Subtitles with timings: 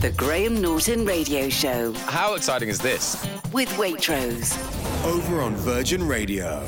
[0.00, 3.16] The Graham Norton Radio Show How exciting is this?
[3.52, 4.54] with Waitrose.
[5.04, 6.62] Over on Virgin Radio.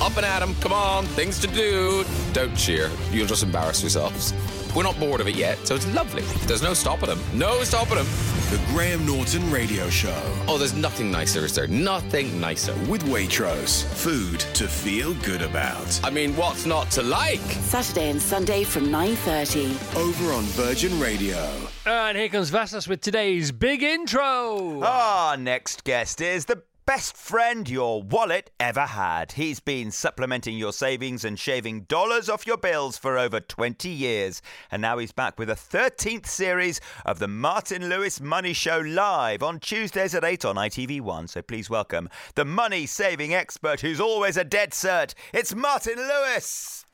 [0.00, 2.04] Up and at 'em, come on, things to do.
[2.32, 4.32] Don't cheer, you'll just embarrass yourselves.
[4.74, 6.22] We're not bored of it yet, so it's lovely.
[6.46, 7.20] There's no stopping them.
[7.34, 8.06] No stopping them.
[8.50, 10.20] The Graham Norton Radio Show.
[10.48, 11.66] Oh, there's nothing nicer, is there?
[11.68, 12.72] Nothing nicer.
[12.88, 13.84] With Waitrose.
[13.84, 16.00] Food to feel good about.
[16.02, 17.40] I mean, what's not to like?
[17.62, 19.76] Saturday and Sunday from 9.30.
[19.96, 21.46] Over on Virgin Radio.
[21.84, 24.82] And here comes Vassos with today's big intro.
[24.84, 29.32] Our next guest is the best friend your wallet ever had.
[29.32, 34.42] He's been supplementing your savings and shaving dollars off your bills for over 20 years.
[34.70, 39.42] And now he's back with a 13th series of the Martin Lewis Money Show live
[39.42, 41.30] on Tuesdays at 8 on ITV1.
[41.30, 45.14] So please welcome the money saving expert who's always a dead cert.
[45.34, 46.84] It's Martin Lewis.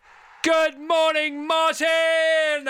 [0.43, 2.69] Good morning, Martin.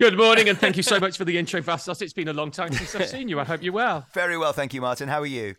[0.00, 2.02] Good morning, and thank you so much for the intro, Vassos.
[2.02, 3.38] It's been a long time since I've seen you.
[3.38, 4.04] I hope you're well.
[4.12, 5.08] Very well, thank you, Martin.
[5.08, 5.54] How are you?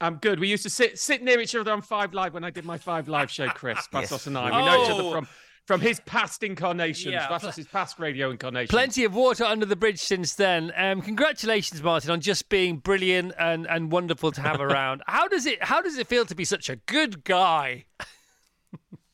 [0.00, 0.38] I'm good.
[0.38, 2.78] We used to sit sit near each other on Five Live when I did my
[2.78, 4.44] Five Live show, Chris, Vassos and I.
[4.44, 4.98] We know each Oh.
[5.00, 5.28] other from
[5.66, 7.26] from his past incarnations, Yeah.
[7.28, 8.70] Vassos' past radio incarnations.
[8.70, 10.72] Plenty of water under the bridge since then.
[10.76, 15.02] Um, congratulations, Martin, on just being brilliant and, and wonderful to have around.
[15.08, 17.86] how does it How does it feel to be such a good guy?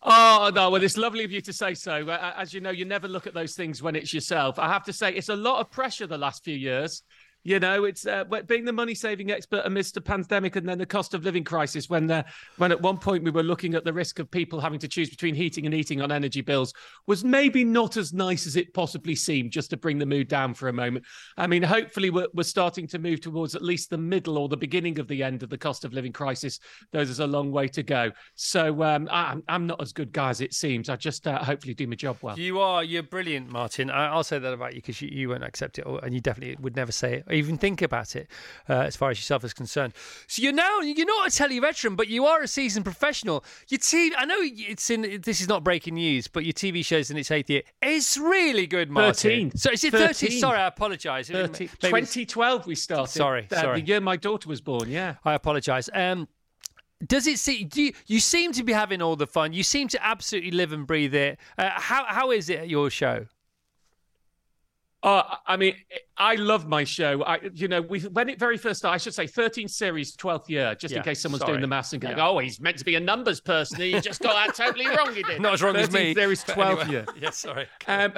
[0.03, 0.71] Oh no!
[0.71, 2.09] Well, it's lovely of you to say so.
[2.09, 4.59] Uh, As you know, you never look at those things when it's yourself.
[4.59, 7.03] I have to say, it's a lot of pressure the last few years.
[7.43, 10.87] You know, it's uh, being the money saving expert amidst a pandemic and then the
[10.87, 11.89] cost of living crisis.
[11.89, 12.25] When
[12.57, 15.09] when at one point we were looking at the risk of people having to choose
[15.09, 16.75] between heating and eating on energy bills
[17.07, 19.53] was maybe not as nice as it possibly seemed.
[19.53, 21.05] Just to bring the mood down for a moment.
[21.37, 24.57] I mean, hopefully we're, we're starting to move towards at least the middle or the
[24.57, 26.59] beginning of the end of the cost of living crisis.
[26.93, 28.11] Though there's a long way to go.
[28.35, 30.89] So um, I'm I'm not as good guy as it seems.
[30.89, 32.39] I just uh, hopefully do my job well.
[32.39, 32.85] You are.
[32.85, 33.91] You're brilliant, Martin.
[33.91, 36.21] I, I'll say that about you because you, you won't accept it, or, and you
[36.21, 38.29] definitely would never say it, even think about it,
[38.69, 39.95] uh, as far as yourself is concerned.
[40.27, 43.45] So you're now you're not a telly veteran, but you are a seasoned professional.
[43.69, 45.21] Your TV, I know it's in.
[45.23, 47.63] This is not breaking news, but your TV show's in its eighth year.
[47.83, 49.51] It's really good, Martin.
[49.51, 49.57] 13.
[49.57, 50.29] So is it thirteen?
[50.31, 50.41] 13.
[50.41, 51.29] Sorry, I apologise.
[51.29, 53.11] 30, Maybe it's- 2012 we started.
[53.13, 53.81] Sorry, Uh, sorry.
[53.81, 54.89] The year my daughter was born.
[54.89, 55.15] Yeah.
[55.25, 55.89] I apologise.
[55.93, 56.29] Um,
[57.07, 57.65] does it see?
[57.65, 59.53] Do you, you seem to be having all the fun?
[59.55, 61.39] You seem to absolutely live and breathe it.
[61.57, 63.27] Uh, how how is it at your show?
[65.03, 65.75] Uh, I mean,
[66.19, 67.23] I love my show.
[67.25, 70.49] I, you know, we when it very first started, I should say 13 series, 12th
[70.51, 71.53] year, just Yeah, in case someone's sorry.
[71.53, 72.29] doing the maths and going, Yeah.
[72.29, 73.81] oh, he's meant to be a numbers person.
[73.81, 75.15] He just got that totally wrong.
[75.15, 75.41] He did.
[75.43, 76.15] Not as wrong as 13th me.
[76.15, 76.91] Series, but 12th anyway.
[76.93, 77.07] year.
[77.21, 77.67] Yeah, sorry.
[77.87, 78.13] Um,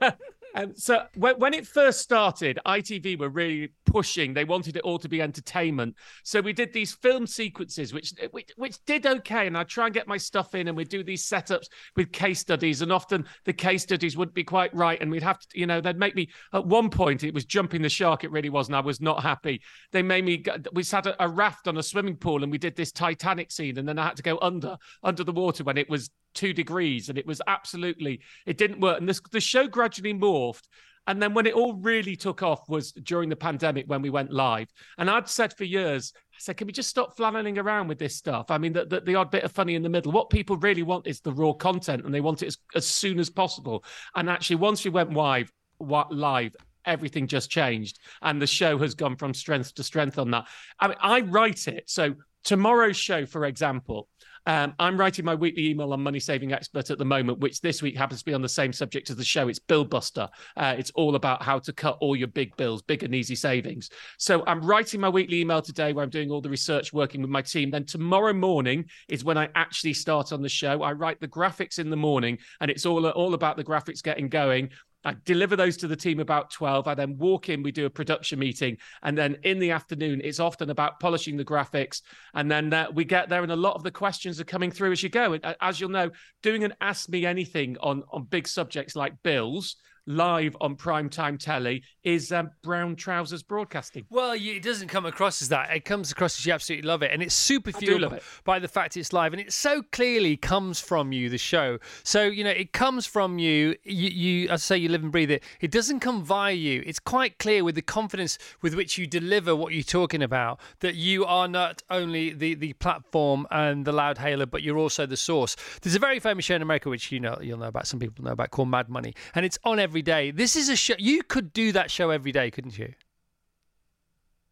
[0.54, 4.34] um, so when, when it first started, ITV were really pushing.
[4.34, 5.96] They wanted it all to be entertainment.
[6.24, 9.46] So we did these film sequences, which which, which did okay.
[9.46, 11.66] And I'd try and get my stuff in, and we'd do these setups
[11.96, 12.82] with case studies.
[12.82, 15.80] And often the case studies wouldn't be quite right, and we'd have to, you know,
[15.80, 16.28] they'd make me.
[16.52, 18.24] At one point, it was jumping the shark.
[18.24, 19.60] It really was, and I was not happy.
[19.92, 20.44] They made me.
[20.72, 23.78] We sat a, a raft on a swimming pool, and we did this Titanic scene,
[23.78, 27.08] and then I had to go under under the water when it was two degrees,
[27.08, 28.98] and it was absolutely it didn't work.
[28.98, 30.64] And this the show gradually morphed.
[31.06, 34.30] And then when it all really took off was during the pandemic when we went
[34.32, 34.68] live.
[34.98, 38.14] And I'd said for years, I said, can we just stop flanneling around with this
[38.14, 38.50] stuff?
[38.50, 40.12] I mean, the, the, the odd bit of funny in the middle.
[40.12, 43.18] What people really want is the raw content and they want it as, as soon
[43.18, 43.82] as possible.
[44.14, 46.54] And actually, once we went live, wa- live,
[46.84, 47.98] everything just changed.
[48.22, 50.46] And the show has gone from strength to strength on that.
[50.78, 51.84] I mean, I write it.
[51.88, 52.14] So
[52.44, 54.08] tomorrow's show, for example,
[54.46, 57.82] um, I'm writing my weekly email on Money Saving Expert at the moment, which this
[57.82, 59.48] week happens to be on the same subject as the show.
[59.48, 60.28] It's Bill Buster.
[60.56, 63.90] Uh, it's all about how to cut all your big bills, big and easy savings.
[64.18, 67.30] So I'm writing my weekly email today where I'm doing all the research, working with
[67.30, 67.70] my team.
[67.70, 70.82] Then tomorrow morning is when I actually start on the show.
[70.82, 74.28] I write the graphics in the morning, and it's all all about the graphics getting
[74.28, 74.70] going.
[75.04, 76.86] I deliver those to the team about 12.
[76.86, 78.76] I then walk in, we do a production meeting.
[79.02, 82.02] And then in the afternoon, it's often about polishing the graphics.
[82.34, 84.92] And then uh, we get there, and a lot of the questions are coming through
[84.92, 85.32] as you go.
[85.32, 86.10] And uh, as you'll know,
[86.42, 91.82] doing an Ask Me Anything on, on big subjects like bills live on primetime telly
[92.04, 94.06] is um, Brown Trousers Broadcasting.
[94.10, 95.70] Well, you, it doesn't come across as that.
[95.70, 98.96] It comes across as you absolutely love it, and it's super fueled by the fact
[98.96, 101.28] it's live, and it so clearly comes from you.
[101.28, 103.76] The show, so you know, it comes from you.
[103.84, 105.42] You, you as I say, you live and breathe it.
[105.60, 106.82] It doesn't come via you.
[106.86, 110.94] It's quite clear with the confidence with which you deliver what you're talking about that
[110.94, 115.16] you are not only the the platform and the loud hailer, but you're also the
[115.16, 115.56] source.
[115.82, 117.86] There's a very famous show in America which you know you'll know about.
[117.86, 120.30] Some people know about called Mad Money, and it's on every day.
[120.30, 122.94] This is a show you could do that show every day, couldn't you?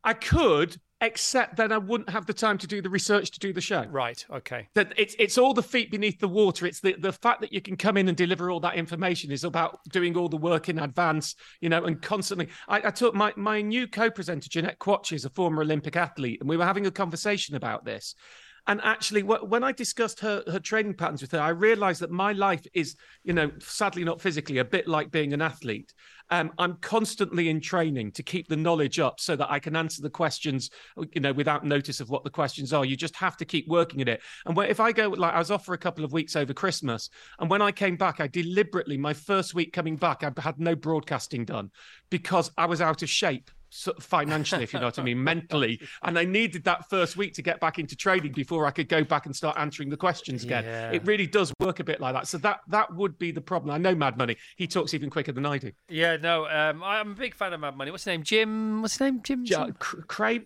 [0.05, 3.53] I could, except then I wouldn't have the time to do the research to do
[3.53, 3.85] the show.
[3.91, 4.25] Right.
[4.31, 4.69] Okay.
[4.75, 6.67] That it's it's all the feet beneath the water.
[6.67, 9.45] It's the, the fact that you can come in and deliver all that information is
[9.45, 12.49] about doing all the work in advance, you know, and constantly.
[12.69, 16.49] I, I took my my new co-presenter Jeanette Kwakye is a former Olympic athlete, and
[16.49, 18.15] we were having a conversation about this.
[18.69, 22.33] And actually, when I discussed her her training patterns with her, I realised that my
[22.33, 25.95] life is, you know, sadly not physically, a bit like being an athlete.
[26.31, 30.03] Um, I'm constantly in training to keep the knowledge up so that I can answer
[30.03, 30.69] the questions,
[31.15, 32.85] you know, without notice of what the questions are.
[32.85, 34.21] You just have to keep working at it.
[34.45, 36.53] And when, if I go, like, I was off for a couple of weeks over
[36.53, 40.61] Christmas, and when I came back, I deliberately, my first week coming back, I had
[40.61, 41.71] no broadcasting done
[42.11, 45.81] because I was out of shape financially, if you know what I mean, mentally.
[46.03, 49.03] And I needed that first week to get back into trading before I could go
[49.05, 50.65] back and start answering the questions again.
[50.65, 50.93] Yeah.
[50.93, 52.29] It really does work a bit like that.
[52.29, 53.75] So that that would be the problem.
[53.75, 54.37] I know Mad Money.
[54.57, 55.73] He talks even quicker than I do.
[55.89, 57.91] Yeah, no, um, I'm a big fan of Mad Money.
[57.91, 58.23] What's his name?
[58.23, 58.81] Jim.
[58.81, 59.23] What's his name?
[59.23, 59.45] Jim.
[59.45, 59.75] Jim?
[59.79, 60.45] Cramer.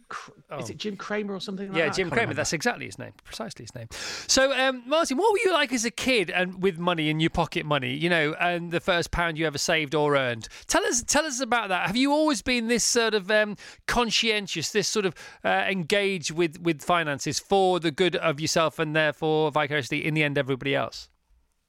[0.50, 0.58] Oh.
[0.58, 1.68] Is it Jim Cramer or something?
[1.68, 1.96] Like yeah, that?
[1.96, 2.22] Jim Cramer.
[2.22, 2.34] Remember.
[2.34, 3.12] That's exactly his name.
[3.24, 3.88] Precisely his name.
[4.26, 7.30] So, um, Martin, what were you like as a kid and with money in your
[7.30, 7.94] pocket money?
[7.94, 10.48] You know, and the first pound you ever saved or earned.
[10.66, 11.86] Tell us, tell us about that.
[11.86, 13.56] Have you always been this sort of um,
[13.86, 15.14] conscientious, this sort of
[15.44, 20.22] uh, engage with with finances for the good of yourself and therefore vicariously, in the
[20.22, 21.08] end, everybody else?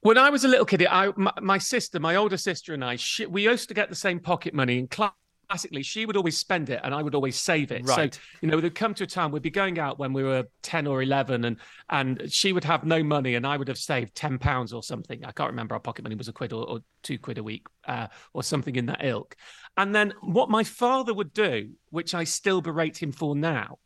[0.02, 2.98] When I was a little kid, I, my, my sister, my older sister, and I,
[2.98, 5.14] she, we used to get the same pocket money in class
[5.54, 7.88] classically, she would always spend it and I would always save it.
[7.88, 8.12] Right.
[8.12, 10.46] So, you know, there'd come to a time we'd be going out when we were
[10.64, 11.58] 10 or 11 and
[11.92, 15.24] and she would have no money and I would have saved 10 pounds or something.
[15.24, 17.68] I can't remember our pocket money was a quid or, or two quid a week
[17.88, 19.36] uh, or something in that ilk.
[19.78, 23.78] And then what my father would do, which I still berate him for now,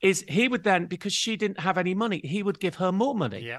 [0.00, 3.16] is he would then, because she didn't have any money, he would give her more
[3.16, 3.40] money.
[3.40, 3.58] Yeah.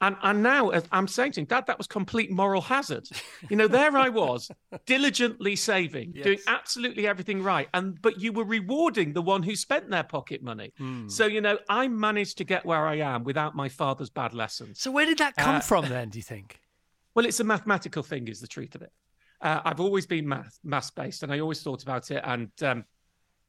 [0.00, 3.08] And and now I'm saying to him, Dad, that was complete moral hazard.
[3.50, 4.48] You know, there I was,
[4.86, 6.24] diligently saving, yes.
[6.24, 7.68] doing absolutely everything right.
[7.74, 10.72] And but you were rewarding the one who spent their pocket money.
[10.78, 11.08] Hmm.
[11.08, 14.80] So, you know, I managed to get where I am without my father's bad lessons.
[14.80, 16.60] So where did that come uh, from then, do you think?
[17.14, 18.92] Well, it's a mathematical thing, is the truth of it.
[19.40, 22.20] Uh, I've always been math maths based, and I always thought about it.
[22.22, 22.84] And um,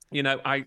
[0.10, 0.66] you know, I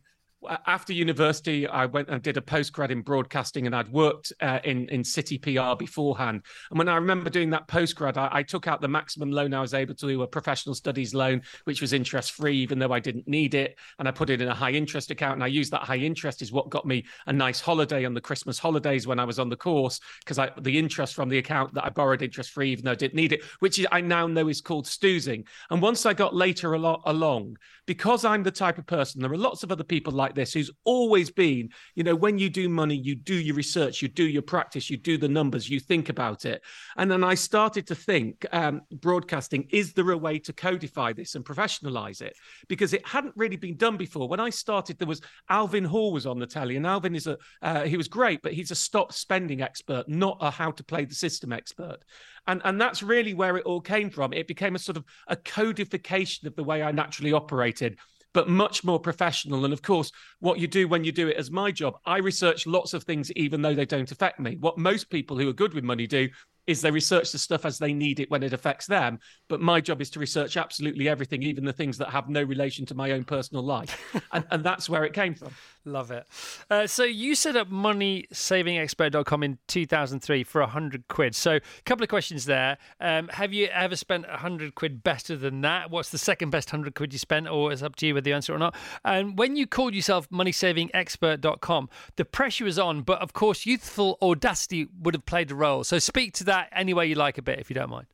[0.66, 4.88] after university, I went and did a postgrad in broadcasting, and I'd worked uh, in
[4.88, 6.42] in city PR beforehand.
[6.70, 9.60] And when I remember doing that postgrad, I, I took out the maximum loan I
[9.60, 13.00] was able to do, a professional studies loan, which was interest free, even though I
[13.00, 13.78] didn't need it.
[13.98, 16.42] And I put it in a high interest account, and I used that high interest
[16.42, 19.48] is what got me a nice holiday on the Christmas holidays when I was on
[19.48, 22.92] the course because the interest from the account that I borrowed interest free, even though
[22.92, 25.44] I didn't need it, which I now know is called stoozing.
[25.70, 27.56] And once I got later along,
[27.86, 30.70] because I'm the type of person, there are lots of other people like this who's
[30.84, 34.42] always been, you know, when you do money, you do your research, you do your
[34.42, 36.62] practice, you do the numbers, you think about it.
[36.96, 41.34] And then I started to think um, broadcasting, is there a way to codify this
[41.34, 42.34] and professionalize it?
[42.68, 44.28] Because it hadn't really been done before.
[44.28, 47.38] When I started, there was Alvin Hall was on the telly, and Alvin is a,
[47.62, 51.04] uh, he was great, but he's a stop spending expert, not a how to play
[51.04, 51.98] the system expert.
[52.46, 54.32] And, and that's really where it all came from.
[54.32, 57.98] It became a sort of a codification of the way I naturally operated
[58.34, 59.64] but much more professional.
[59.64, 62.66] And of course, what you do when you do it as my job, I research
[62.66, 64.56] lots of things, even though they don't affect me.
[64.60, 66.28] What most people who are good with money do
[66.66, 69.18] is they research the stuff as they need it when it affects them.
[69.48, 72.86] But my job is to research absolutely everything, even the things that have no relation
[72.86, 73.98] to my own personal life.
[74.32, 75.50] and, and that's where it came from.
[75.84, 76.26] Love it.
[76.70, 81.34] Uh, so you set up moneysavingexpert.com in 2003 for 100 quid.
[81.34, 82.78] So a couple of questions there.
[83.00, 85.90] Um, have you ever spent 100 quid better than that?
[85.90, 87.48] What's the second best 100 quid you spent?
[87.48, 88.76] Or it's up to you whether you answer or not.
[89.04, 94.86] And when you called yourself moneysavingexpert.com, the pressure was on, but of course, youthful audacity
[95.00, 95.82] would have played a role.
[95.82, 98.06] So speak to that any way you like a bit, if you don't mind.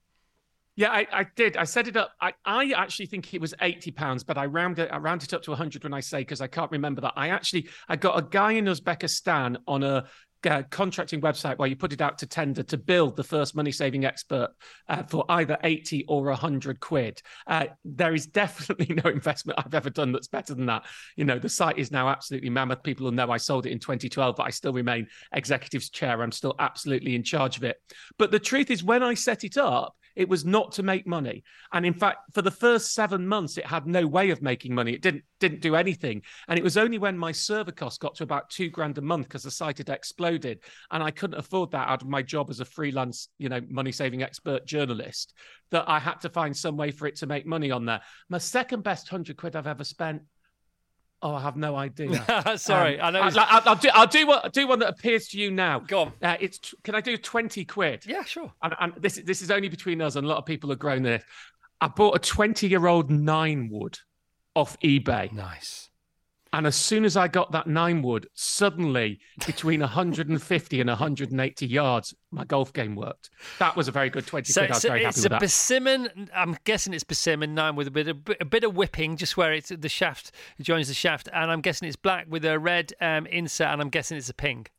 [0.78, 1.56] Yeah, I, I, did.
[1.56, 2.12] I set it up.
[2.20, 5.82] I, I actually think it was eighty pounds, but I rounded it up to hundred
[5.82, 7.14] when I say because I can't remember that.
[7.16, 10.04] I actually I got a guy in Uzbekistan on a
[10.46, 13.72] uh, contracting website where you put it out to tender to build the first money
[13.72, 14.50] saving expert
[14.88, 17.20] uh, for either 80 or 100 quid.
[17.48, 20.84] Uh, there is definitely no investment I've ever done that's better than that.
[21.16, 22.84] You know, the site is now absolutely mammoth.
[22.84, 26.22] People will know I sold it in 2012, but I still remain executive's chair.
[26.22, 27.78] I'm still absolutely in charge of it.
[28.16, 31.44] But the truth is, when I set it up, it was not to make money.
[31.72, 34.92] And in fact, for the first seven months, it had no way of making money.
[34.92, 36.22] It didn't didn't do anything.
[36.48, 39.28] And it was only when my server cost got to about two grand a month
[39.28, 40.58] because the site had exploded
[40.90, 43.92] and I couldn't afford that out of my job as a freelance, you know, money
[43.92, 45.34] saving expert journalist
[45.70, 48.00] that I had to find some way for it to make money on there.
[48.28, 50.22] My second best hundred quid I've ever spent
[51.20, 52.56] Oh, I have no idea.
[52.58, 53.40] Sorry, um, I know.
[53.42, 53.88] I, will do.
[53.92, 54.44] I'll do what.
[54.44, 55.80] I'll do one that appears to you now.
[55.80, 56.12] Go on.
[56.22, 56.74] Uh, it's.
[56.84, 58.04] Can I do twenty quid?
[58.06, 58.52] Yeah, sure.
[58.62, 61.02] And, and, this this is only between us, and a lot of people have grown
[61.02, 61.24] this.
[61.80, 63.98] I bought a twenty-year-old nine wood
[64.54, 65.32] off eBay.
[65.32, 65.87] Nice.
[66.52, 72.14] And as soon as I got that nine wood, suddenly between 150 and 180 yards,
[72.30, 73.30] my golf game worked.
[73.58, 74.70] That was a very good 20 So quid.
[74.70, 76.30] I was it's, a- very happy with a persimmon.
[76.34, 79.52] I'm guessing it's persimmon nine with a bit of a bit of whipping, just where
[79.52, 83.26] it's the shaft joins the shaft, and I'm guessing it's black with a red um,
[83.26, 84.72] insert, and I'm guessing it's a pink.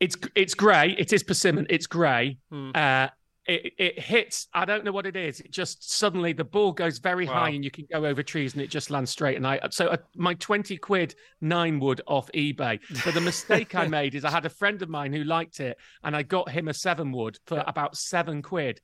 [0.00, 0.94] It's it's grey.
[0.98, 1.66] It is persimmon.
[1.70, 2.38] It's grey.
[2.50, 2.70] Hmm.
[2.74, 3.08] Uh,
[3.46, 4.48] it, it hits.
[4.54, 5.40] I don't know what it is.
[5.40, 7.32] It just suddenly the ball goes very Wow.
[7.34, 9.36] high and you can go over trees and it just lands straight.
[9.36, 12.80] And I so uh, my twenty quid nine wood off eBay.
[13.04, 15.76] But the mistake I made is I had a friend of mine who liked it
[16.04, 18.80] and I got him a seven wood for about seven quid.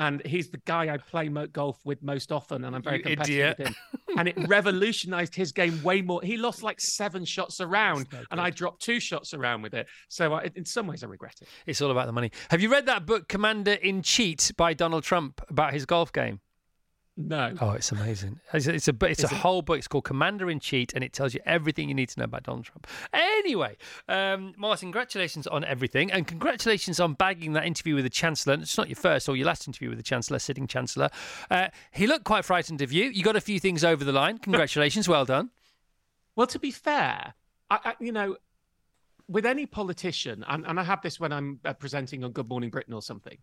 [0.00, 3.28] And he's the guy I play golf with most often, and I'm very You competitive
[3.36, 3.58] idiot.
[3.58, 3.74] with him.
[4.16, 6.22] And it revolutionized his game way more.
[6.22, 9.86] He lost like seven shots around, and I dropped two shots around with it.
[10.08, 11.48] So I, in some ways, I regret it.
[11.66, 12.30] It's all about the money.
[12.50, 16.40] Have you read that book, Commander in Cheat, by Donald Trump about his golf game?
[17.16, 17.54] No.
[17.60, 18.40] Oh, it's amazing.
[18.54, 19.32] It's a, it's a, it's a it?
[19.32, 19.78] whole book.
[19.78, 22.44] It's called Commander in Cheat, and it tells you everything you need to know about
[22.44, 22.86] Donald Trump.
[23.12, 23.76] Anyway,
[24.08, 28.54] um, Martin, congratulations on everything, and congratulations on bagging that interview with the Chancellor.
[28.54, 31.10] It's not your first or your last interview with the Chancellor, sitting Chancellor.
[31.50, 33.10] Uh, he looked quite frightened of you.
[33.10, 34.38] You got a few things over the line.
[34.38, 35.50] Congratulations, well done.
[36.36, 37.34] Well, to be fair,
[37.68, 38.36] I, I, you know,
[39.28, 42.70] with any politician, and, and I have this when I'm uh, presenting on Good Morning
[42.70, 43.42] Britain or something, th-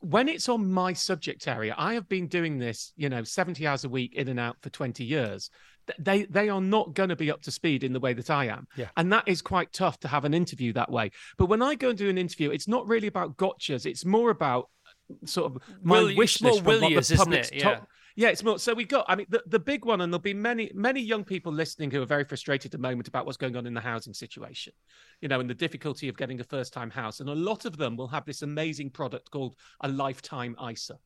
[0.00, 3.84] when it's on my subject area, I have been doing this, you know, 70 hours
[3.84, 5.50] a week in and out for 20 years.
[5.98, 8.44] They they are not going to be up to speed in the way that I
[8.46, 8.68] am.
[8.76, 8.88] Yeah.
[8.96, 11.10] And that is quite tough to have an interview that way.
[11.38, 13.84] But when I go and do an interview, it's not really about gotchas.
[13.84, 14.68] It's more about
[15.10, 17.60] uh, sort of my Will- wish list from what the Williams, isn't public's it?
[17.60, 18.28] top- Yeah.
[18.28, 18.58] it's more.
[18.58, 19.04] So we got.
[19.08, 22.02] I mean, the, the big one, and there'll be many many young people listening who
[22.02, 24.72] are very frustrated at the moment about what's going on in the housing situation,
[25.20, 27.20] you know, and the difficulty of getting a first time house.
[27.20, 30.98] And a lot of them will have this amazing product called a lifetime ISA.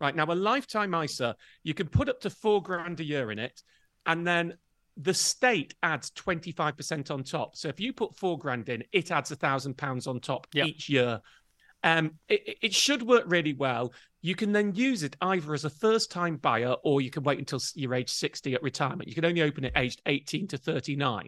[0.00, 3.38] Right now, a lifetime ISA, you can put up to four grand a year in
[3.38, 3.62] it,
[4.06, 4.54] and then
[4.96, 7.56] the state adds 25% on top.
[7.56, 10.66] So if you put four grand in, it adds a thousand pounds on top Yep.
[10.66, 11.20] each year.
[11.84, 13.92] Um, it- it should work really well.
[14.20, 17.38] You can then use it either as a first time buyer or you can wait
[17.38, 19.08] until you're age 60 at retirement.
[19.08, 21.26] You can only open it aged 18 to 39.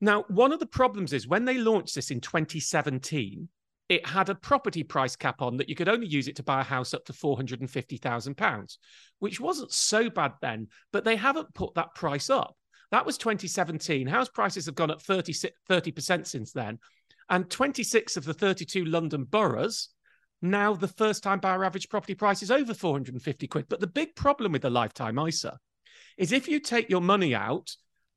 [0.00, 3.48] Now, one of the problems is when they launched this in 2017,
[3.88, 6.60] it had a property price cap on that you could only use it to buy
[6.60, 8.76] a house up to £450,000,
[9.18, 12.56] which wasn't so bad then, but they haven't put that price up.
[12.90, 14.06] That was 2017.
[14.06, 15.32] House prices have gone up 30,
[15.68, 16.78] 30% since then.
[17.28, 19.88] And 26 of the 32 London boroughs,
[20.42, 23.66] now the first time buyer average property price is over 450 quid.
[23.68, 25.58] But the big problem with the lifetime ISA
[26.18, 27.70] is if you take your money out,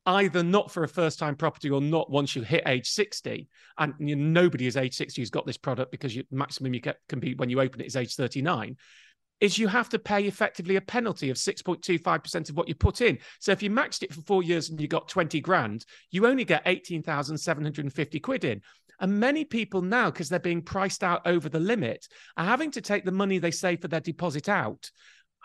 [0.08, 3.94] either not for a first time property or not once you hit age 60, and
[4.00, 7.20] you nobody is age 60 who's got this product because you maximum you get can
[7.20, 8.76] be when you open it is age 39
[9.42, 13.18] is you have to pay effectively a penalty of 6.25% of what you put in.
[13.40, 16.46] So if you maxed it for four years and you got 20 grand, you only
[16.46, 18.62] get 18,750 quid in.
[19.00, 22.82] And many people now, because they're being priced out over the limit, are having to
[22.82, 24.90] take the money they save for their deposit out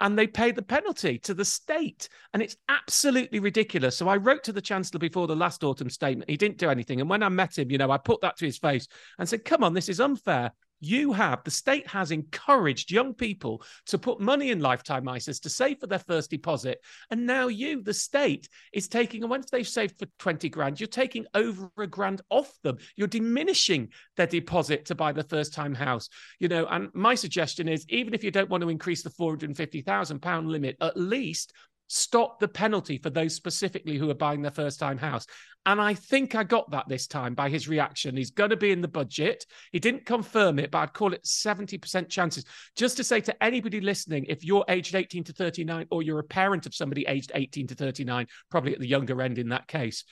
[0.00, 2.09] and they pay the penalty to the state.
[2.33, 3.97] And it's absolutely ridiculous.
[3.97, 6.30] So I wrote to the Chancellor before the last autumn statement.
[6.30, 7.00] He didn't do anything.
[7.00, 8.88] And when I met him, you know, I put that to his face
[9.19, 10.52] and said, come on, this is unfair.
[10.80, 15.50] You have, the state has encouraged young people to put money in lifetime ISAs to
[15.50, 16.80] save for their first deposit.
[17.10, 20.87] And now you, the state, is taking, and once they've saved for 20 grand, you're
[20.87, 22.78] taking over a grand off them.
[22.96, 26.08] You're diminishing their deposit to buy the first time house.
[26.38, 30.46] You know, and my suggestion is even if you don't want to increase the £450,000
[30.46, 31.52] limit, at least
[31.92, 35.26] stop the penalty for those specifically who are buying their first time house.
[35.66, 38.16] And I think I got that this time by his reaction.
[38.16, 39.44] He's going to be in the budget.
[39.73, 42.44] He didn't confirm it, but I'd call it 70% chances.
[42.76, 46.25] Just to say to anybody listening, if you're aged 18 to 39 or you're a
[46.25, 50.04] parent of somebody aged 18 to 39, probably at the younger end in that case,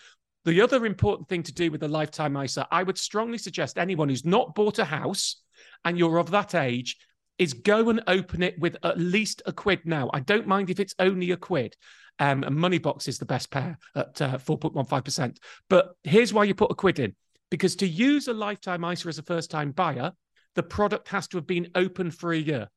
[0.44, 4.08] the other important thing to do with the lifetime ISA, I would strongly suggest anyone
[4.08, 5.37] who's not bought a house
[5.85, 6.97] and you're of that age
[7.38, 10.11] is go and open it with at least a quid now.
[10.12, 11.75] I don't mind if it's only a quid.
[12.18, 15.37] Um, and Moneybox is the best pair at uh, 4.15%.
[15.71, 17.14] But here's why you put a quid in
[17.50, 20.12] because to use a lifetime ISA as a first time buyer,
[20.54, 22.68] the product has to have been open for a year.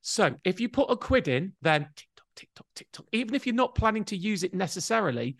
[0.00, 3.34] So if you put a quid in, then tick tock, tick tock, tick tock, even
[3.34, 5.36] if you're not planning to use it necessarily,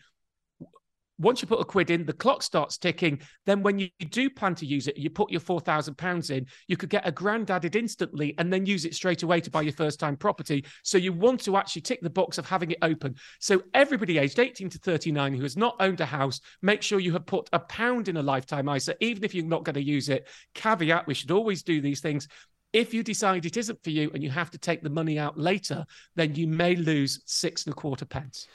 [1.19, 3.21] once you put a quid in, the clock starts ticking.
[3.47, 6.47] Then, when you do plan to use it, you put your four thousand pounds in.
[6.69, 9.63] You could get a grand added instantly, and then use it straight away to buy
[9.63, 10.65] your first time property.
[10.83, 13.17] So you want to actually tick the box of having it open.
[13.41, 17.01] So everybody aged eighteen to thirty nine who has not owned a house, make sure
[17.01, 19.83] you have put a pound in a lifetime ISA, even if you're not going to
[19.83, 20.29] use it.
[20.55, 22.29] Caveat: We should always do these things.
[22.73, 25.39] If you decide it isn't for you and you have to take the money out
[25.39, 28.47] later, then you may lose six and a quarter pence.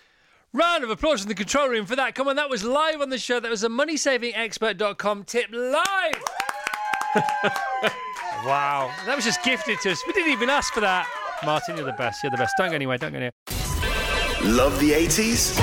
[0.56, 2.14] Round of applause in the control room for that.
[2.14, 3.40] Come on, that was live on the show.
[3.40, 6.24] That was a moneysavingexpert.com tip live.
[8.46, 8.94] wow.
[9.08, 10.04] That was just gifted to us.
[10.06, 11.08] We didn't even ask for that.
[11.44, 12.22] Martin, you're the best.
[12.22, 12.54] You're the best.
[12.56, 13.00] Don't go anywhere.
[13.00, 13.32] Don't go anywhere.
[14.44, 15.56] Love the 80s?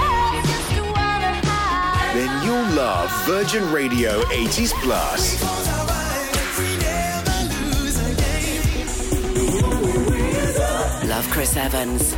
[2.12, 5.60] Then you'll love Virgin Radio 80s Plus.
[11.11, 12.14] Love Chris Evans.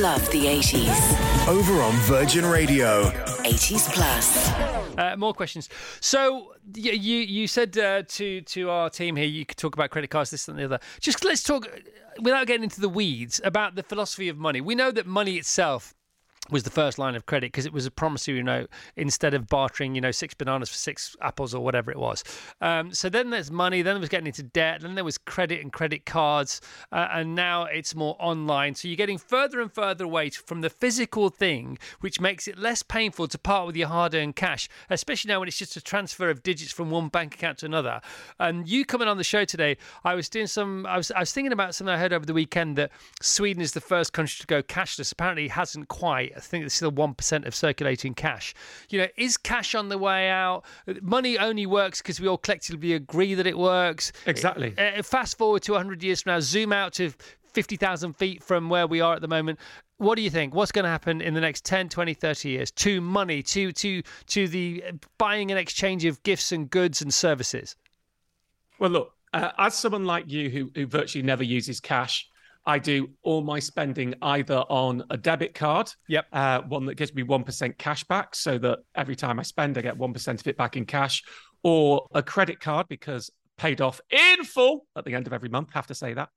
[0.00, 1.48] Love the 80s.
[1.48, 3.10] Over on Virgin Radio.
[3.42, 4.48] 80s Plus.
[4.96, 5.68] Uh, more questions.
[5.98, 9.90] So y- you you said uh, to to our team here you could talk about
[9.90, 10.78] credit cards, this and the other.
[11.00, 11.70] Just let's talk uh,
[12.22, 14.60] without getting into the weeds about the philosophy of money.
[14.60, 15.92] We know that money itself
[16.50, 19.94] was the first line of credit because it was a promissory note instead of bartering,
[19.94, 22.24] you know, six bananas for six apples or whatever it was.
[22.60, 25.60] Um, so then there's money, then there was getting into debt, then there was credit
[25.60, 26.60] and credit cards,
[26.92, 28.74] uh, and now it's more online.
[28.74, 32.82] So you're getting further and further away from the physical thing, which makes it less
[32.82, 36.30] painful to part with your hard earned cash, especially now when it's just a transfer
[36.30, 38.00] of digits from one bank account to another.
[38.38, 41.32] And you coming on the show today, I was doing some, I was, I was
[41.32, 42.90] thinking about something I heard over the weekend that
[43.20, 45.12] Sweden is the first country to go cashless.
[45.12, 46.32] Apparently, it hasn't quite.
[46.40, 48.54] I think it's still 1% of circulating cash.
[48.88, 50.64] You know, is cash on the way out?
[51.02, 54.10] Money only works because we all collectively agree that it works.
[54.24, 54.74] Exactly.
[54.78, 57.12] Uh, fast forward to 100 years from now, zoom out to
[57.52, 59.58] 50,000 feet from where we are at the moment.
[59.98, 60.54] What do you think?
[60.54, 64.02] What's going to happen in the next 10, 20, 30 years to money, to to
[64.28, 64.82] to the
[65.18, 67.76] buying and exchange of gifts and goods and services?
[68.78, 72.26] Well, look, uh, as someone like you who, who virtually never uses cash,
[72.70, 76.26] I do all my spending either on a debit card, Yep.
[76.32, 79.80] uh, one that gives me 1% cash back, so that every time I spend, I
[79.80, 81.24] get 1% of it back in cash,
[81.64, 85.72] or a credit card because paid off in full at the end of every month,
[85.72, 86.28] have to say that,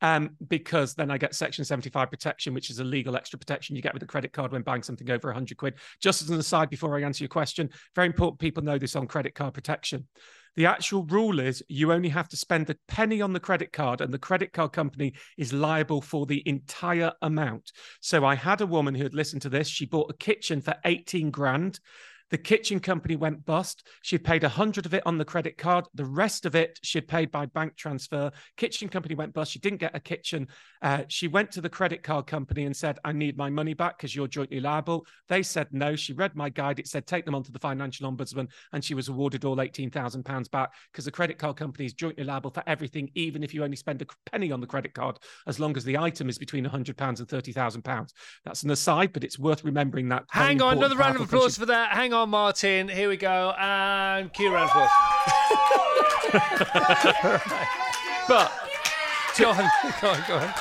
[0.00, 3.82] um, because then I get Section 75 protection, which is a legal extra protection you
[3.82, 5.74] get with a credit card when buying something over 100 quid.
[6.00, 9.06] Just as an aside, before I answer your question, very important people know this on
[9.06, 10.08] credit card protection.
[10.54, 14.00] The actual rule is you only have to spend a penny on the credit card,
[14.00, 17.72] and the credit card company is liable for the entire amount.
[18.00, 19.68] So I had a woman who had listened to this.
[19.68, 21.80] She bought a kitchen for 18 grand.
[22.32, 23.86] The kitchen company went bust.
[24.00, 25.84] She paid a hundred of it on the credit card.
[25.94, 28.32] The rest of it she paid by bank transfer.
[28.56, 29.52] Kitchen company went bust.
[29.52, 30.48] She didn't get a kitchen.
[30.80, 33.98] Uh, she went to the credit card company and said, "I need my money back
[33.98, 35.94] because you're jointly liable." They said no.
[35.94, 36.78] She read my guide.
[36.78, 39.90] It said take them on to the financial ombudsman, and she was awarded all eighteen
[39.90, 43.52] thousand pounds back because the credit card company is jointly liable for everything, even if
[43.52, 46.38] you only spend a penny on the credit card, as long as the item is
[46.38, 48.14] between hundred pounds and thirty thousand pounds.
[48.46, 50.24] That's an aside, but it's worth remembering that.
[50.30, 51.92] Hang on, another round of applause for that.
[51.92, 52.88] Hang on, Martin.
[52.88, 53.54] Here we go.
[53.58, 54.90] And of applause.
[58.28, 58.52] But
[59.38, 59.56] Go on,
[60.02, 60.54] go on, go on.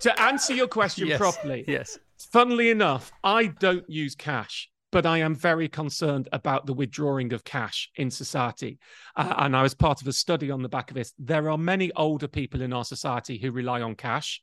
[0.00, 1.98] to answer your question Yes, properly, Yes.
[2.32, 7.44] funnily enough, I don't use cash, but I am very concerned about the withdrawing of
[7.44, 8.78] cash in society.
[9.14, 11.12] Uh, and I was part of a study on the back of this.
[11.18, 14.42] There are many older people in our society who rely on cash.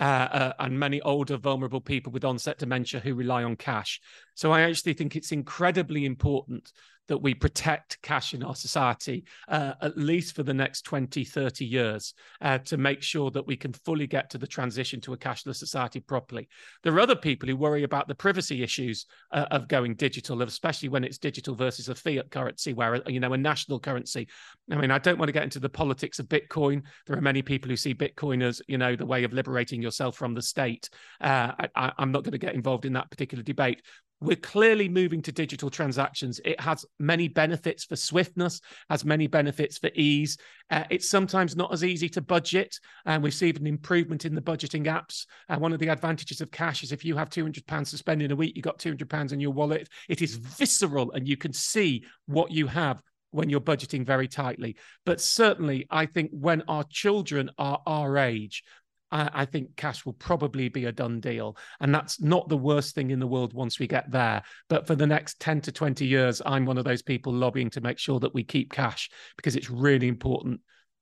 [0.00, 4.00] Uh, uh, and many older, vulnerable people with onset dementia who rely on cash.
[4.34, 6.72] So, I actually think it's incredibly important
[7.08, 11.64] that we protect cash in our society, uh, at least for the next 20, 30
[11.64, 15.16] years, uh, to make sure that we can fully get to the transition to a
[15.16, 16.48] cashless society properly.
[16.82, 20.88] There are other people who worry about the privacy issues uh, of going digital, especially
[20.88, 24.28] when it's digital versus a fiat currency, where, you know, a national currency.
[24.70, 26.82] I mean, I don't want to get into the politics of Bitcoin.
[27.06, 30.16] There are many people who see Bitcoin as, you know, the way of liberating yourself
[30.16, 30.90] from the state.
[31.20, 33.82] Uh, I, I'm not going to get involved in that particular debate
[34.20, 36.40] we're clearly moving to digital transactions.
[36.44, 40.36] It has many benefits for swiftness, has many benefits for ease.
[40.70, 44.40] Uh, it's sometimes not as easy to budget, and we've seen an improvement in the
[44.40, 45.26] budgeting apps.
[45.48, 47.96] Uh, one of the advantages of cash is if you have two hundred pounds to
[47.96, 49.88] spend in a week, you've got two hundred pounds in your wallet.
[50.08, 54.76] It is visceral, and you can see what you have when you're budgeting very tightly.
[55.04, 58.62] But certainly, I think when our children are our age,
[59.10, 61.56] I, I think cash will probably be a done deal.
[61.80, 64.42] And that's not the worst thing in the world once we get there.
[64.68, 67.80] But for the next 10 to 20 years, I'm one of those people lobbying to
[67.80, 70.60] make sure that we keep cash because it's really important.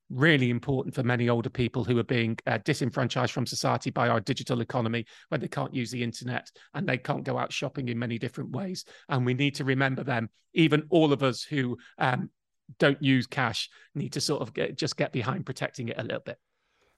[0.08, 4.20] Really important for many older people who are being uh, disenfranchised from society by our
[4.20, 7.98] digital economy when they can't use the internet and they can't go out shopping in
[7.98, 8.84] many different ways.
[9.08, 10.30] And we need to remember them.
[10.54, 12.30] Even all of us who um,
[12.78, 16.22] don't use cash need to sort of get, just get behind protecting it a little
[16.24, 16.38] bit.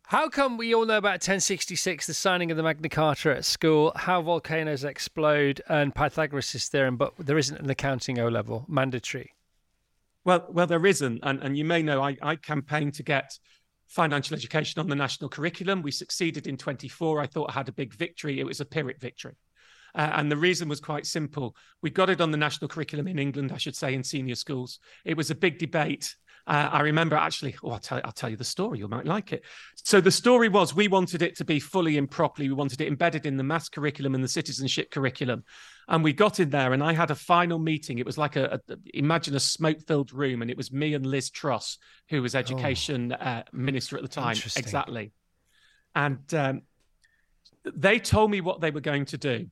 [0.08, 3.92] How come we all know about 1066, the signing of the Magna Carta at school,
[3.94, 9.34] how volcanoes explode, and Pythagoras' theorem, but there isn't an accounting O level mandatory?
[10.24, 13.38] Well, well, there isn't, and and you may know I, I campaigned to get
[13.86, 15.82] financial education on the national curriculum.
[15.82, 17.20] We succeeded in 24.
[17.20, 18.40] I thought I had a big victory.
[18.40, 19.36] It was a Pyrrhic victory.
[19.94, 21.54] Uh, and the reason was quite simple.
[21.82, 24.78] We got it on the national curriculum in England, I should say, in senior schools.
[25.04, 26.16] It was a big debate.
[26.48, 28.78] Uh, I remember actually, oh, I'll tell, I'll tell you the story.
[28.78, 29.44] You might like it.
[29.84, 32.48] So the story was we wanted it to be fully and properly.
[32.48, 35.44] We wanted it embedded in the maths curriculum and the citizenship curriculum.
[35.88, 37.98] And we got in there and I had a final meeting.
[37.98, 40.40] It was like a, a imagine a smoke filled room.
[40.40, 41.76] And it was me and Liz Truss,
[42.08, 44.36] who was education oh, uh, minister at the time.
[44.56, 45.12] Exactly.
[45.94, 46.62] And um,
[47.62, 49.50] they told me what they were going to do.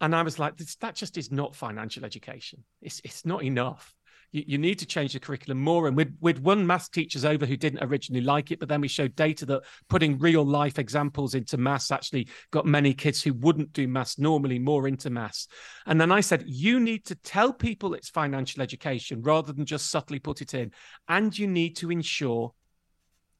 [0.00, 2.62] And I was like, that just is not financial education.
[2.80, 3.96] It's, it's not enough
[4.32, 5.86] you, you need to change the curriculum more.
[5.86, 8.88] And we'd, we'd won maths teachers over who didn't originally like it, but then we
[8.88, 13.72] showed data that putting real life examples into maths actually got many kids who wouldn't
[13.72, 15.48] do maths normally more into maths.
[15.86, 19.90] And then I said, you need to tell people it's financial education rather than just
[19.90, 20.72] subtly put it in.
[21.08, 22.52] And you need to ensure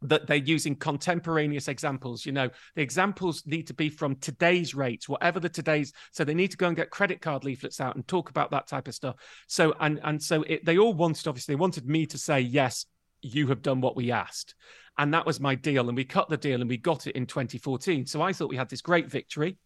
[0.02, 2.24] that they're using contemporaneous examples.
[2.24, 5.92] You know, the examples need to be from today's rates, whatever the today's.
[6.12, 8.66] So they need to go and get credit card leaflets out and talk about that
[8.66, 9.16] type of stuff.
[9.46, 12.86] So and and so it, they all wanted, obviously, they wanted me to say yes.
[13.22, 14.54] You have done what we asked.
[14.96, 15.88] And that was my deal.
[15.88, 18.06] And we cut the deal and we got it in 2014.
[18.06, 19.58] So I thought we had this great victory.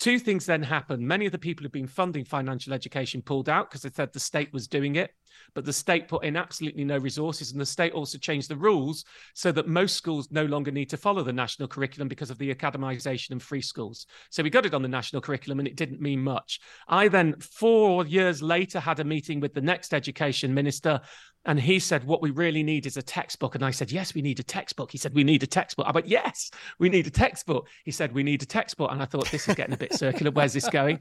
[0.00, 1.06] Two things then happened.
[1.06, 4.20] Many of the people who've been funding financial education pulled out because they said the
[4.20, 5.12] state was doing it
[5.54, 7.52] but the state put in absolutely no resources.
[7.52, 10.96] And the state also changed the rules so that most schools no longer need to
[10.96, 14.06] follow the national curriculum because of the academisation and free schools.
[14.30, 16.60] So we got it on the national curriculum and it didn't mean much.
[16.88, 21.00] I then, four years later, had a meeting with the next education minister
[21.46, 23.54] and he said, What we really need is a textbook.
[23.54, 24.92] And I said, Yes, we need a textbook.
[24.92, 25.86] He said, We need a textbook.
[25.86, 27.68] I went, Yes, we need a textbook.
[27.84, 28.92] He said, We need a textbook.
[28.92, 30.30] And I thought, This is getting a bit circular.
[30.30, 31.00] Where's this going?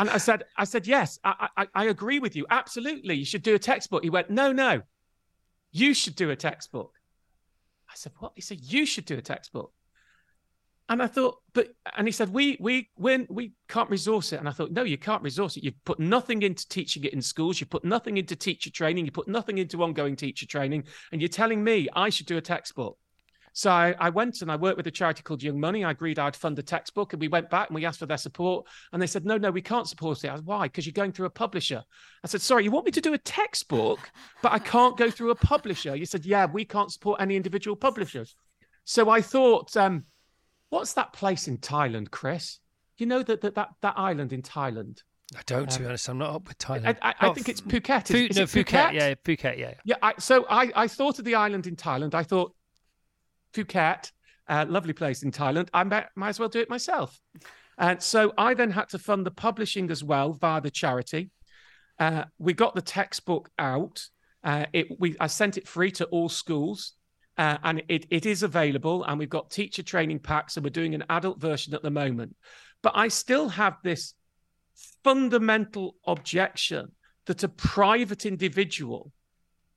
[0.00, 2.46] And I said, I said, Yes, I, I, I agree with you.
[2.48, 3.16] Absolutely.
[3.16, 4.02] You should do a textbook.
[4.02, 4.80] He went, No, no,
[5.72, 6.94] you should do a textbook.
[7.88, 8.32] I said, What?
[8.34, 9.72] He said, You should do a textbook.
[10.88, 14.40] And I thought, but and he said, we we we we can't resource it.
[14.40, 15.62] And I thought, no, you can't resource it.
[15.62, 17.60] You've put nothing into teaching it in schools.
[17.60, 19.04] You put nothing into teacher training.
[19.04, 20.84] You put nothing into ongoing teacher training.
[21.12, 22.98] And you're telling me I should do a textbook.
[23.60, 25.84] So I, I, went and I worked with a charity called Young Money.
[25.84, 28.16] I agreed I'd fund a textbook, and we went back and we asked for their
[28.16, 28.66] support.
[28.92, 30.62] And they said, "No, no, we can't support it." I said, "Why?
[30.62, 31.82] Because you're going through a publisher."
[32.24, 33.98] I said, "Sorry, you want me to do a textbook,
[34.42, 37.76] but I can't go through a publisher?" You said, "Yeah, we can't support any individual
[37.76, 38.34] publishers."
[38.84, 40.04] So I thought, um,
[40.70, 42.60] What's that place in Thailand, Chris?
[42.96, 45.02] You know that that that, that island in Thailand.
[45.36, 46.08] I don't, um, to be um, honest.
[46.08, 46.98] I'm not up with Thailand.
[47.02, 48.10] I, I, I think it's Phuket.
[48.10, 48.66] Is, is no, Phuket?
[48.66, 48.92] Phuket?
[48.94, 49.58] Yeah, Phuket.
[49.58, 49.74] Yeah.
[49.84, 49.96] Yeah.
[50.02, 52.14] I, so I, I thought of the island in Thailand.
[52.14, 52.54] I thought
[53.54, 54.12] Phuket,
[54.48, 55.68] uh, lovely place in Thailand.
[55.72, 57.20] I might, might as well do it myself.
[57.78, 61.30] And so I then had to fund the publishing as well via the charity.
[61.98, 64.02] Uh, we got the textbook out.
[64.44, 66.94] Uh, it, we, I sent it free to all schools.
[67.38, 69.04] Uh, and it, it is available.
[69.04, 72.36] And we've got teacher training packs, and we're doing an adult version at the moment.
[72.82, 74.14] But I still have this
[75.04, 76.92] fundamental objection
[77.26, 79.12] that a private individual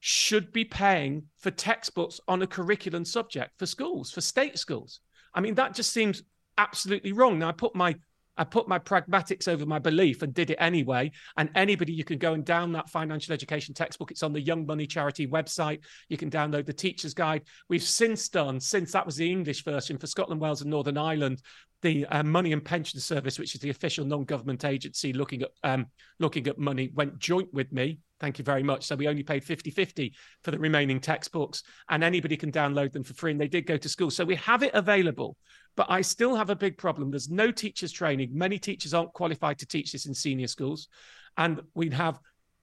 [0.06, 5.00] should be paying for textbooks on a curriculum subject for schools, for state schools.
[5.34, 6.24] I mean, that just seems
[6.58, 7.40] absolutely wrong.
[7.40, 7.96] Now, I put my
[8.36, 11.12] I put my pragmatics over my belief and did it anyway.
[11.38, 14.12] And anybody, you can go and down that financial education textbook.
[14.12, 15.84] It's on the Young Money Charity website.
[16.10, 17.44] You can download the teacher's guide.
[17.70, 21.44] We've since done, since that was the English version for Scotland, Wales, and Northern Ireland,
[21.82, 25.86] the uh, Money and Pension Service, which is the official non-government agency looking at um,
[26.20, 28.00] looking at money, went joint with me.
[28.24, 28.86] Thank you very much.
[28.86, 33.14] So we only paid 50-50 for the remaining textbooks, and anybody can download them for
[33.14, 33.32] free.
[33.32, 35.36] And they did go to school, so we have it available.
[35.76, 37.12] But I still have a big problem.
[37.12, 38.30] There's no teachers training.
[38.32, 40.88] Many teachers aren't qualified to teach this in senior schools,
[41.36, 42.18] and we have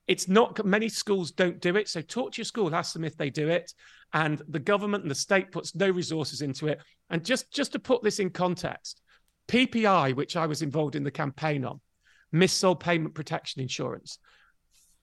[0.07, 1.91] it's not many schools don't do it.
[1.91, 3.71] So talk to your school, ask them if they do it.
[4.15, 6.81] And the government and the state puts no resources into it.
[7.11, 9.03] And just just to put this in context,
[9.49, 11.83] PPI, which I was involved in the campaign on,
[12.35, 14.19] missold payment protection insurance,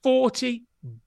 [0.02, 0.64] 40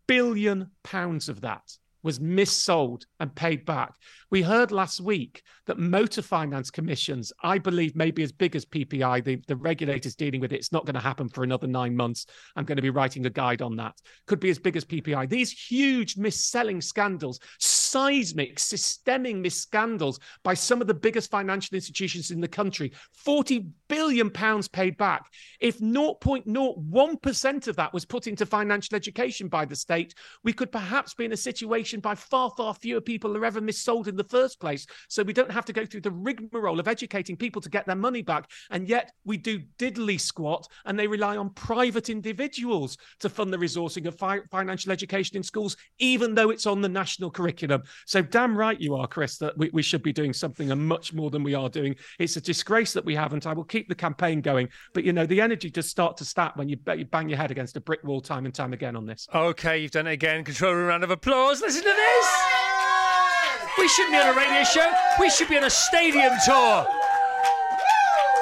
[0.08, 3.94] billion pounds of that was missold and paid back.
[4.30, 9.24] We heard last week that motor finance commissions, I believe, maybe as big as PPI,
[9.24, 12.26] the, the regulators dealing with it, it's not going to happen for another nine months.
[12.56, 13.96] I'm going to be writing a guide on that.
[14.28, 15.30] Could be as big as PPI.
[15.30, 22.40] These huge mis-selling scandals, seismic, systemic mis-scandals by some of the biggest financial institutions in
[22.40, 25.26] the country, 40 billion pounds paid back.
[25.60, 31.14] If 0.01% of that was put into financial education by the state, we could perhaps
[31.14, 34.60] be in a situation by far, far fewer people are ever missold in the first
[34.60, 34.86] place.
[35.10, 37.96] So we don't have to go through the rigmarole of educating people to get their
[37.96, 38.50] money back.
[38.70, 43.58] And yet we do diddly squat and they rely on private individuals to fund the
[43.58, 47.84] resourcing of fi- financial education in schools, even though it's on the national curriculum.
[48.06, 51.14] So damn right you are, Chris, that we, we should be doing something and much
[51.14, 51.96] more than we are doing.
[52.20, 53.46] It's a disgrace that we haven't.
[53.48, 54.70] I will keep the campaign going.
[54.94, 57.52] But, you know, the energy does start to start when you, you bang your head
[57.52, 59.28] against a brick wall time and time again on this.
[59.34, 60.44] Okay, you've done it again.
[60.44, 61.62] Control room round of applause.
[61.82, 63.78] Listen to this.
[63.80, 64.92] We shouldn't be on a radio show.
[65.20, 66.86] We should be on a stadium tour.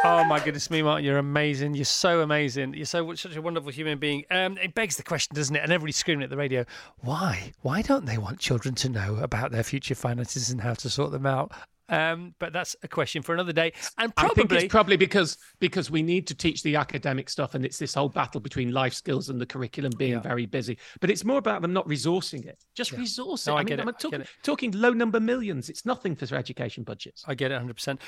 [0.03, 1.73] Oh my goodness me, Martin, you're amazing.
[1.73, 2.73] You're so amazing.
[2.73, 4.25] You're so such a wonderful human being.
[4.29, 5.63] Um, it begs the question, doesn't it?
[5.63, 6.65] And everybody's screaming at the radio,
[6.99, 7.53] why?
[7.61, 11.11] Why don't they want children to know about their future finances and how to sort
[11.11, 11.53] them out?
[11.89, 13.73] Um, but that's a question for another day.
[13.97, 17.55] And probably I think it's probably because because we need to teach the academic stuff,
[17.55, 20.19] and it's this whole battle between life skills and the curriculum being yeah.
[20.19, 20.77] very busy.
[21.01, 22.63] But it's more about them not resourcing it.
[22.75, 22.99] Just yeah.
[22.99, 23.51] resource it.
[23.51, 25.69] No, I, I mean, I'm talking, talking low number millions.
[25.69, 27.23] It's nothing for education budgets.
[27.27, 27.69] I get it 100.
[27.69, 27.99] Uh, percent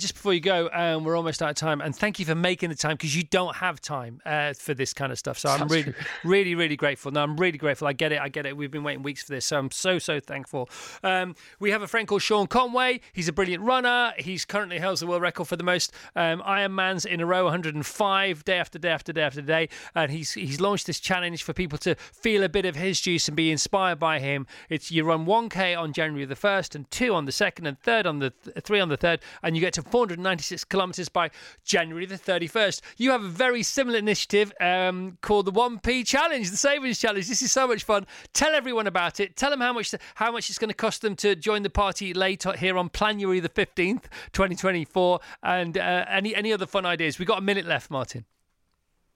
[0.00, 2.68] Just before you go, um, we're almost out of time, and thank you for making
[2.68, 5.38] the time because you don't have time uh, for this kind of stuff.
[5.38, 7.10] So I'm really, really, really grateful.
[7.12, 7.86] No, I'm really grateful.
[7.86, 8.20] I get it.
[8.20, 8.56] I get it.
[8.56, 10.68] We've been waiting weeks for this, so I'm so so thankful.
[11.02, 13.00] Um, we have a friend called Sean Conway.
[13.20, 14.14] He's a brilliant runner.
[14.16, 18.44] He's currently holds the world record for the most um, Ironmans in a row, 105
[18.46, 19.68] day after day after day after day.
[19.94, 23.28] And he's he's launched this challenge for people to feel a bit of his juice
[23.28, 24.46] and be inspired by him.
[24.70, 28.06] It's you run 1k on January the first, and two on the second, and third
[28.06, 31.28] on the th- three on the third, and you get to 496 kilometers by
[31.62, 32.80] January the 31st.
[32.96, 37.28] You have a very similar initiative um, called the 1p challenge, the savings challenge.
[37.28, 38.06] This is so much fun.
[38.32, 39.36] Tell everyone about it.
[39.36, 42.14] Tell them how much how much it's going to cost them to join the party
[42.14, 45.18] later here on Planuary the 15th, 2024.
[45.42, 47.18] And uh, any, any other fun ideas?
[47.18, 48.24] We've got a minute left, Martin.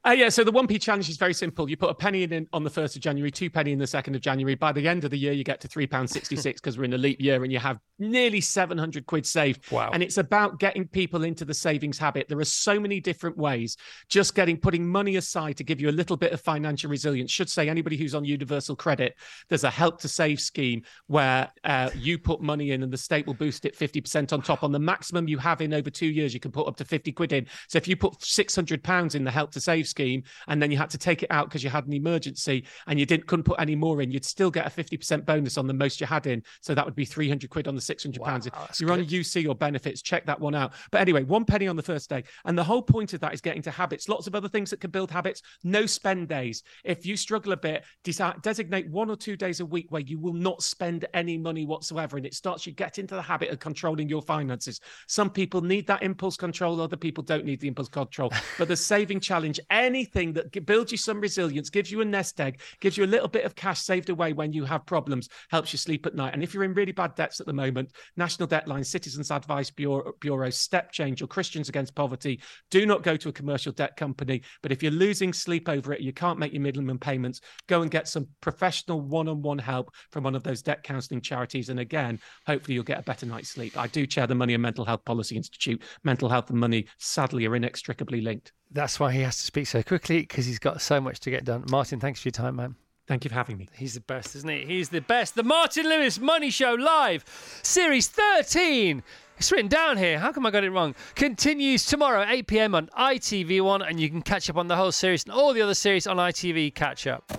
[0.06, 1.68] Uh, yeah, so the 1p challenge is very simple.
[1.70, 4.14] You put a penny in on the 1st of January, two penny in the 2nd
[4.14, 4.54] of January.
[4.54, 7.22] By the end of the year, you get to £3.66 because we're in a leap
[7.22, 9.70] year and you have nearly 700 quid saved.
[9.72, 9.88] Wow.
[9.94, 12.28] And it's about getting people into the savings habit.
[12.28, 13.78] There are so many different ways.
[14.10, 17.30] Just getting, putting money aside to give you a little bit of financial resilience.
[17.30, 19.14] Should say anybody who's on universal credit,
[19.48, 23.26] there's a help to save scheme where uh, you put money in and the state
[23.26, 24.64] will boost it 50% on top.
[24.64, 27.10] On the maximum you have in over two years, you can put up to 50
[27.12, 27.46] quid in.
[27.68, 30.76] So if you put 600 pounds in the help to save scheme and then you
[30.76, 33.61] had to take it out because you had an emergency and you didn't couldn't put
[33.61, 36.42] any more in, you'd still get a 50% bonus on the most you had in.
[36.61, 38.46] So that would be 300 quid on the 600 pounds.
[38.46, 39.00] If you're good.
[39.00, 40.72] on UC or benefits, check that one out.
[40.90, 42.24] But anyway, one penny on the first day.
[42.44, 44.09] And the whole point of that is getting to habits.
[44.09, 45.42] Lots of other things that can build habits.
[45.62, 46.62] No spend days.
[46.83, 50.33] If you struggle a bit, designate one or two days a week where you will
[50.35, 52.16] not spend any money whatsoever.
[52.16, 54.80] And it starts you get into the habit of controlling your finances.
[55.07, 58.33] Some people need that impulse control, other people don't need the impulse control.
[58.59, 62.61] But the saving challenge, anything that builds you some resilience, gives you a nest egg,
[62.81, 65.79] gives you a little bit of cash saved away when you have problems, helps you
[65.79, 66.35] sleep at night.
[66.35, 69.70] And if you're in really bad debts at the moment, National Debt Line, Citizens Advice
[69.70, 73.97] Bureau, Bureau Step Change, or Christians Against Poverty, do not go to a commercial debt
[73.97, 74.42] company.
[74.62, 77.90] But if you're losing sleep over it, you can't make your minimum payments, go and
[77.90, 81.68] get some professional one on one help from one of those debt counselling charities.
[81.68, 83.77] And again, hopefully you'll get a better night's sleep.
[83.77, 85.83] I do chair the Money and Mental Health Policy Institute.
[86.03, 88.53] Mental health and money, sadly, are inextricably linked.
[88.74, 91.44] That's why he has to speak so quickly because he's got so much to get
[91.44, 91.64] done.
[91.70, 92.74] Martin, thanks for your time, man.
[93.06, 93.68] Thank you for having me.
[93.74, 94.64] He's the best, isn't he?
[94.64, 95.37] He's the best.
[95.37, 97.24] The Martin Lewis Money Show Live,
[97.62, 99.02] Series 13.
[99.37, 100.18] It's written down here.
[100.18, 100.94] How come I got it wrong?
[101.14, 105.24] Continues tomorrow, 8 pm on ITV1, and you can catch up on the whole series
[105.24, 107.30] and all the other series on ITV Catch Up.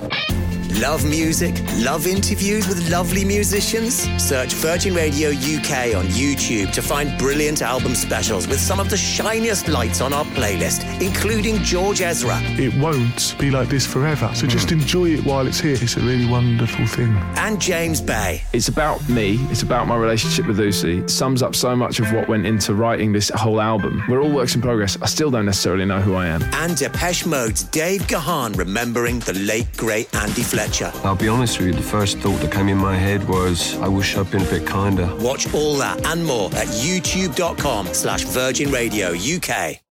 [0.82, 1.56] Love music?
[1.78, 3.96] Love interviews with lovely musicians?
[4.22, 8.98] Search Virgin Radio UK on YouTube to find brilliant album specials with some of the
[8.98, 12.38] shiniest lights on our playlist, including George Ezra.
[12.60, 14.82] It won't be like this forever, so just hmm.
[14.82, 15.78] enjoy it while it's here.
[15.80, 17.16] It's a really wonderful thing.
[17.38, 18.42] And James Bay.
[18.52, 21.00] It's about me, it's about my relationship with Lucy.
[21.00, 24.04] It sums up so much of what went into writing this whole album.
[24.10, 24.98] We're all works in progress.
[25.02, 26.44] I still don't necessarily know who I am.
[26.56, 30.64] And Depeche Mode's Dave Gahan remembering the late, great Andy Fletcher.
[31.04, 33.88] I'll be honest with you, the first thought that came in my head was, I
[33.88, 35.13] wish I'd been a bit kinder.
[35.17, 39.80] Watch all that and more at youtube.com slash Virgin Radio UK.